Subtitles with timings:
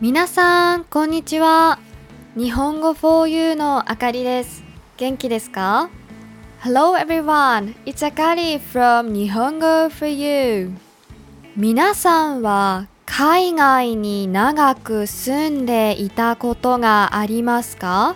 [0.00, 1.80] 皆さん、こんにちは。
[2.36, 4.62] 日本語 for you のあかりです。
[4.96, 5.90] 元気ですか
[6.62, 10.70] ?Hello everyone, it's Akari from 日本語 for you.
[11.56, 18.14] 皆さんは海外に長く住んでいたことがありますか？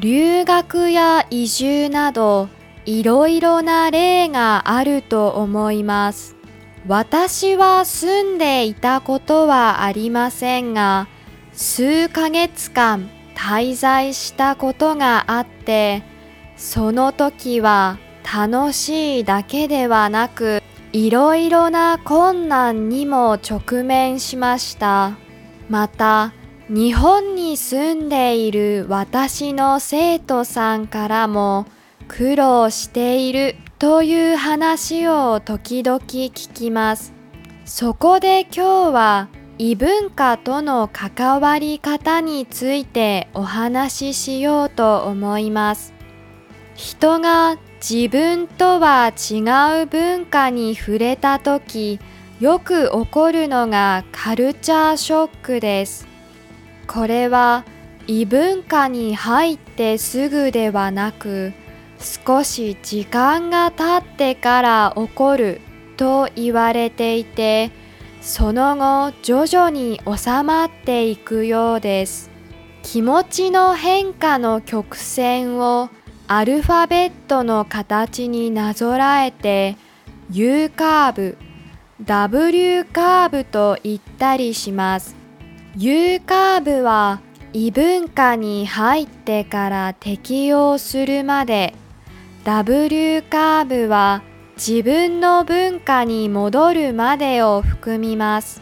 [0.00, 2.48] 留学や移住など
[2.86, 6.34] いろいろな例があると思います。
[6.88, 11.06] 私は住んでいたことはありませんが、
[11.52, 16.02] 数ヶ月間滞在したことがあって、
[16.56, 20.60] その時は楽しいだけではなく、
[20.92, 25.12] いろいろな困難にも直面しました。
[25.68, 26.32] また、
[26.68, 31.66] 日本に住んでいる私の生徒さんからも
[32.08, 37.12] 苦労しているという話を時々聞きます。
[37.64, 45.94] そこで今日は異文化との関わり方についてお話ししようと思います。
[46.76, 51.98] 人が自分とは違う文化に触れた時
[52.38, 56.06] よく起こるのがカルチャーショックです。
[56.86, 57.64] これは
[58.06, 61.52] 異文化に入ってすぐではなく
[62.02, 65.60] 少し時間が経ってから起こる
[65.96, 67.70] と言われていて
[68.20, 72.30] その後徐々に収まっていくようです。
[72.82, 75.88] 気持ちの変化の曲線を
[76.26, 79.76] アルファベットの形になぞらえて
[80.30, 81.38] U カーブ
[82.04, 85.14] W カーブと言ったりします。
[85.76, 87.20] U カーブは
[87.52, 91.74] 異文化に入ってから適用するまで
[92.44, 94.24] W カーブは
[94.56, 98.60] 自分の文化に戻るまでを含みます。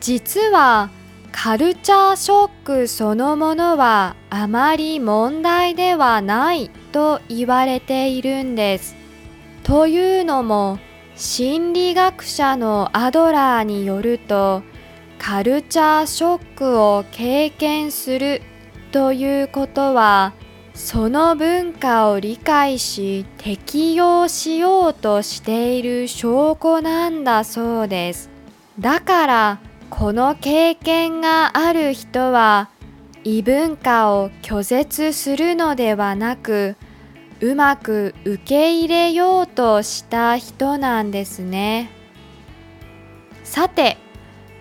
[0.00, 0.90] 実は
[1.32, 8.94] カルチャーショックそのものはあまり問題ではないと言われているんです。
[9.64, 10.78] というのも
[11.16, 14.62] 心理学者のアドラーによると
[15.18, 18.40] カルチャーショックを経験する
[18.92, 20.32] ということは
[20.82, 28.30] その文化を理解し適用しようとしている証拠なんだそうです。
[28.78, 29.58] だから
[29.90, 32.70] この経験がある人は
[33.24, 36.76] 異文化を拒絶するのではなく
[37.40, 41.90] うまく受け入れようとした人なんですね。
[43.44, 43.98] さて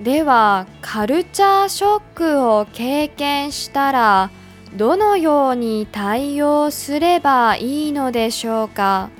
[0.00, 4.30] ではカルチャーショックを経験したら
[4.74, 9.10] どのように対応すればいいのでしょうか？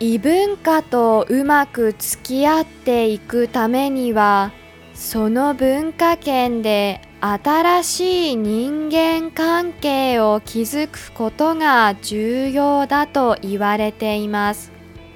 [0.00, 4.52] 異文化とうまく付き合っていくためには
[4.92, 14.72] その文化圏で新しい人間関係を築くことが重要だと言われています。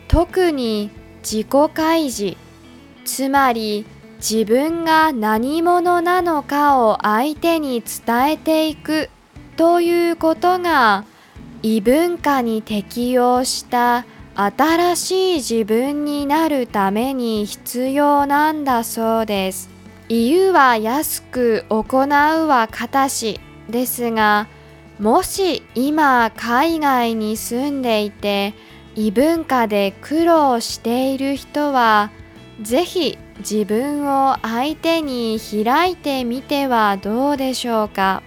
[0.07, 0.91] 特に
[1.23, 2.37] 自己開示
[3.05, 3.85] つまり
[4.17, 9.11] 自分が何者なのかを相手に伝えていく
[9.59, 11.05] ということが
[11.65, 19.69] 異文化に適応した新しい自分になるために必要なんだそうです。
[20.09, 22.07] 言うは安く行う
[22.47, 24.47] は形しですが
[25.01, 28.55] もし今海外に住んでいて
[28.95, 32.13] 異文化で苦労している人は
[32.63, 38.23] ぜひ自分を相手に開いてみてはどうでしょうか。